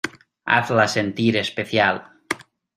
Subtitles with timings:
[0.45, 2.01] hazla sentir especial